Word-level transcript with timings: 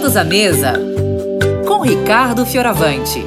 Todos 0.00 0.16
à 0.16 0.24
mesa 0.24 0.72
com 1.68 1.82
Ricardo 1.82 2.46
Fioravante. 2.46 3.22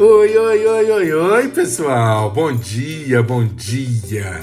Oi, 0.00 0.36
oi, 0.38 0.66
oi, 0.66 0.90
oi, 0.90 1.12
oi, 1.12 1.48
pessoal. 1.48 2.30
Bom 2.30 2.54
dia, 2.54 3.22
bom 3.22 3.44
dia. 3.44 4.40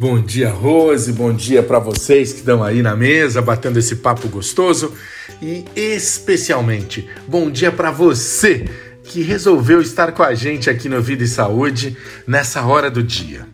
Bom 0.00 0.18
dia, 0.18 0.48
Rose. 0.48 1.12
Bom 1.12 1.34
dia 1.34 1.62
para 1.62 1.78
vocês 1.78 2.32
que 2.32 2.38
estão 2.38 2.64
aí 2.64 2.80
na 2.80 2.96
mesa 2.96 3.42
batendo 3.42 3.78
esse 3.78 3.96
papo 3.96 4.28
gostoso 4.28 4.94
e 5.42 5.66
especialmente 5.76 7.06
bom 7.28 7.50
dia 7.50 7.70
para 7.70 7.90
você 7.90 8.64
que 9.02 9.20
resolveu 9.20 9.82
estar 9.82 10.12
com 10.12 10.22
a 10.22 10.34
gente 10.34 10.70
aqui 10.70 10.88
no 10.88 11.02
Vida 11.02 11.22
e 11.22 11.28
Saúde 11.28 11.98
nessa 12.26 12.64
hora 12.64 12.90
do 12.90 13.02
dia. 13.02 13.46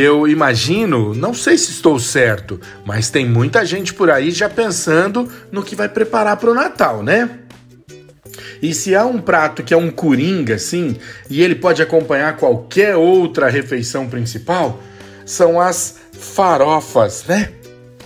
Eu 0.00 0.28
imagino, 0.28 1.12
não 1.12 1.34
sei 1.34 1.58
se 1.58 1.72
estou 1.72 1.98
certo, 1.98 2.60
mas 2.86 3.10
tem 3.10 3.28
muita 3.28 3.66
gente 3.66 3.92
por 3.92 4.12
aí 4.12 4.30
já 4.30 4.48
pensando 4.48 5.28
no 5.50 5.60
que 5.60 5.74
vai 5.74 5.88
preparar 5.88 6.36
para 6.36 6.52
o 6.52 6.54
Natal, 6.54 7.02
né? 7.02 7.40
E 8.62 8.72
se 8.72 8.94
há 8.94 9.04
um 9.04 9.20
prato 9.20 9.60
que 9.60 9.74
é 9.74 9.76
um 9.76 9.90
coringa, 9.90 10.54
assim, 10.54 10.96
e 11.28 11.42
ele 11.42 11.56
pode 11.56 11.82
acompanhar 11.82 12.36
qualquer 12.36 12.94
outra 12.94 13.50
refeição 13.50 14.08
principal, 14.08 14.80
são 15.26 15.60
as 15.60 15.96
farofas, 16.12 17.24
né? 17.26 17.50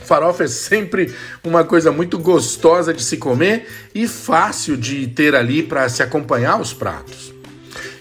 Farofa 0.03 0.45
é 0.45 0.49
sempre 0.49 1.15
uma 1.45 1.63
coisa 1.63 1.93
muito 1.93 2.19
gostosa 2.19 2.95
de 2.95 3.03
se 3.05 3.19
comer 3.19 3.69
e 3.95 4.09
fácil 4.09 4.79
de 4.79 5.07
ter 5.09 5.35
ali 5.35 5.63
para 5.63 5.87
se 5.91 6.03
acompanhar 6.03 6.59
os 6.59 6.73
pratos. 6.73 7.32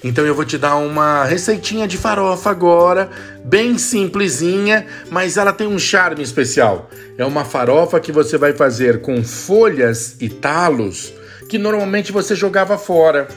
Então 0.03 0.25
eu 0.25 0.33
vou 0.33 0.45
te 0.45 0.57
dar 0.57 0.77
uma 0.77 1.23
receitinha 1.25 1.87
de 1.87 1.97
farofa 1.97 2.49
agora, 2.49 3.09
bem 3.43 3.77
simplesinha, 3.77 4.85
mas 5.09 5.37
ela 5.37 5.53
tem 5.53 5.67
um 5.67 5.77
charme 5.77 6.23
especial. 6.23 6.89
É 7.17 7.25
uma 7.25 7.45
farofa 7.45 7.99
que 7.99 8.11
você 8.11 8.37
vai 8.37 8.53
fazer 8.53 9.01
com 9.01 9.23
folhas 9.23 10.15
e 10.19 10.27
talos 10.27 11.13
que 11.47 11.57
normalmente 11.57 12.11
você 12.11 12.33
jogava 12.33 12.77
fora. 12.77 13.27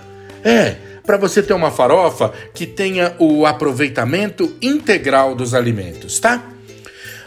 É, 0.43 0.77
para 1.05 1.17
você 1.17 1.43
ter 1.43 1.53
uma 1.53 1.71
farofa 1.71 2.33
que 2.55 2.67
tenha 2.67 3.15
o 3.19 3.45
aproveitamento 3.45 4.57
integral 4.63 5.35
dos 5.35 5.53
alimentos, 5.53 6.19
tá? 6.19 6.54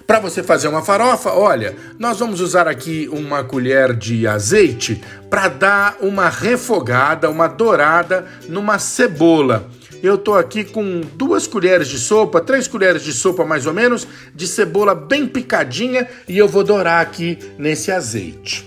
Para 0.07 0.21
você 0.21 0.41
fazer 0.41 0.69
uma 0.69 0.81
farofa, 0.81 1.33
olha, 1.33 1.75
nós 1.99 2.17
vamos 2.19 2.39
usar 2.39 2.65
aqui 2.65 3.09
uma 3.11 3.43
colher 3.43 3.93
de 3.93 4.25
azeite 4.25 5.03
para 5.29 5.49
dar 5.49 5.97
uma 5.99 6.29
refogada, 6.29 7.29
uma 7.29 7.49
dourada 7.49 8.25
numa 8.47 8.79
cebola. 8.79 9.69
Eu 10.01 10.17
tô 10.17 10.35
aqui 10.35 10.63
com 10.63 11.01
duas 11.01 11.45
colheres 11.45 11.89
de 11.89 11.99
sopa, 11.99 12.39
três 12.39 12.69
colheres 12.69 13.03
de 13.03 13.11
sopa 13.11 13.43
mais 13.43 13.65
ou 13.65 13.73
menos, 13.73 14.07
de 14.33 14.47
cebola 14.47 14.95
bem 14.95 15.27
picadinha 15.27 16.07
e 16.25 16.37
eu 16.37 16.47
vou 16.47 16.63
dourar 16.63 17.01
aqui 17.01 17.37
nesse 17.57 17.91
azeite. 17.91 18.66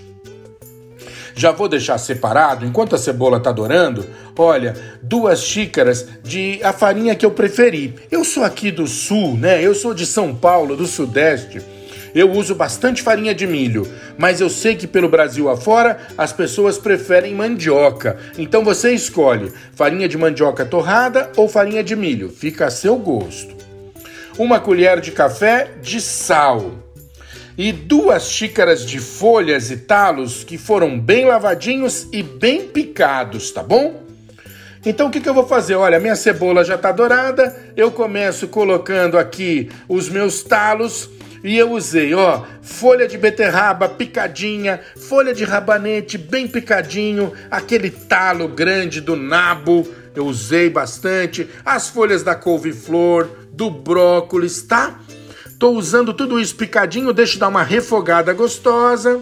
Já 1.35 1.51
vou 1.51 1.67
deixar 1.67 1.97
separado, 1.97 2.65
enquanto 2.65 2.95
a 2.95 2.97
cebola 2.97 3.37
está 3.37 3.51
dourando, 3.51 4.05
olha, 4.37 4.75
duas 5.01 5.43
xícaras 5.43 6.07
de 6.23 6.59
a 6.63 6.73
farinha 6.73 7.15
que 7.15 7.25
eu 7.25 7.31
preferi. 7.31 7.95
Eu 8.09 8.23
sou 8.23 8.43
aqui 8.43 8.71
do 8.71 8.87
sul, 8.87 9.37
né? 9.37 9.61
Eu 9.61 9.73
sou 9.73 9.93
de 9.93 10.05
São 10.05 10.35
Paulo, 10.35 10.75
do 10.75 10.85
sudeste. 10.85 11.61
Eu 12.13 12.29
uso 12.31 12.53
bastante 12.53 13.01
farinha 13.01 13.33
de 13.33 13.47
milho, 13.47 13.87
mas 14.17 14.41
eu 14.41 14.49
sei 14.49 14.75
que 14.75 14.85
pelo 14.85 15.07
Brasil 15.07 15.49
afora 15.49 15.97
as 16.17 16.33
pessoas 16.33 16.77
preferem 16.77 17.33
mandioca. 17.33 18.17
Então 18.37 18.65
você 18.65 18.91
escolhe 18.91 19.51
farinha 19.73 20.09
de 20.09 20.17
mandioca 20.17 20.65
torrada 20.65 21.31
ou 21.37 21.47
farinha 21.47 21.83
de 21.83 21.95
milho, 21.95 22.29
fica 22.29 22.65
a 22.65 22.71
seu 22.71 22.97
gosto. 22.97 23.55
Uma 24.37 24.59
colher 24.59 24.99
de 24.99 25.11
café 25.11 25.69
de 25.81 26.01
sal 26.01 26.71
e 27.57 27.71
duas 27.71 28.29
xícaras 28.29 28.85
de 28.85 28.99
folhas 28.99 29.71
e 29.71 29.77
talos 29.77 30.43
que 30.43 30.57
foram 30.57 30.99
bem 30.99 31.25
lavadinhos 31.25 32.07
e 32.11 32.23
bem 32.23 32.67
picados, 32.67 33.51
tá 33.51 33.61
bom? 33.61 34.03
Então 34.85 35.07
o 35.07 35.11
que, 35.11 35.21
que 35.21 35.29
eu 35.29 35.33
vou 35.33 35.47
fazer? 35.47 35.75
Olha, 35.75 35.99
minha 35.99 36.15
cebola 36.15 36.63
já 36.63 36.75
está 36.75 36.91
dourada, 36.91 37.55
eu 37.75 37.91
começo 37.91 38.47
colocando 38.47 39.17
aqui 39.17 39.69
os 39.87 40.09
meus 40.09 40.41
talos 40.41 41.09
e 41.43 41.57
eu 41.57 41.71
usei, 41.71 42.13
ó, 42.13 42.43
folha 42.61 43.07
de 43.07 43.17
beterraba 43.17 43.89
picadinha, 43.89 44.79
folha 44.95 45.33
de 45.33 45.43
rabanete 45.43 46.17
bem 46.17 46.47
picadinho, 46.47 47.33
aquele 47.49 47.89
talo 47.89 48.47
grande 48.47 49.01
do 49.01 49.15
nabo, 49.15 49.87
eu 50.15 50.25
usei 50.25 50.69
bastante, 50.69 51.49
as 51.65 51.89
folhas 51.89 52.21
da 52.21 52.35
couve-flor, 52.35 53.27
do 53.51 53.71
brócolis, 53.71 54.61
tá? 54.61 54.99
Tô 55.61 55.69
usando 55.69 56.11
tudo 56.11 56.39
isso 56.39 56.55
picadinho, 56.55 57.13
deixa 57.13 57.35
eu 57.35 57.39
dar 57.41 57.47
uma 57.47 57.61
refogada 57.61 58.33
gostosa. 58.33 59.21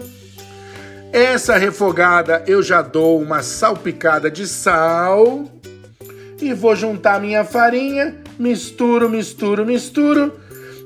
Essa 1.12 1.58
refogada 1.58 2.42
eu 2.46 2.62
já 2.62 2.80
dou 2.80 3.20
uma 3.20 3.42
salpicada 3.42 4.30
de 4.30 4.46
sal 4.46 5.44
e 6.40 6.54
vou 6.54 6.74
juntar 6.74 7.20
minha 7.20 7.44
farinha, 7.44 8.16
misturo, 8.38 9.06
misturo, 9.06 9.66
misturo. 9.66 10.32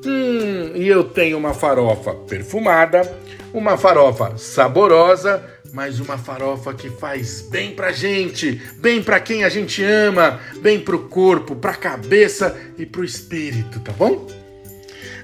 Hum, 0.05 0.73
e 0.75 0.89
eu 0.89 1.05
tenho 1.05 1.39
uma 1.39 1.55
farofa 1.55 2.13
perfumada, 2.29 3.09
uma 3.53 3.77
farofa 3.77 4.37
saborosa, 4.37 5.41
mas 5.73 6.01
uma 6.01 6.19
farofa 6.19 6.75
que 6.75 6.91
faz 6.91 7.43
bem 7.43 7.77
pra 7.77 7.93
gente, 7.93 8.61
bem 8.79 9.01
pra 9.01 9.21
quem 9.21 9.45
a 9.45 9.49
gente 9.49 9.85
ama, 9.85 10.41
bem 10.61 10.81
pro 10.81 11.09
corpo, 11.09 11.55
pra 11.55 11.75
cabeça 11.75 12.57
e 12.77 12.85
pro 12.85 13.05
espírito, 13.05 13.79
tá 13.79 13.93
bom? 13.93 14.27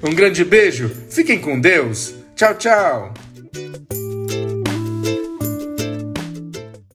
Um 0.03 0.15
grande 0.15 0.45
beijo, 0.45 0.89
fiquem 1.11 1.39
com 1.39 1.61
Deus. 1.61 2.15
Tchau, 2.35 2.55
tchau. 2.55 3.15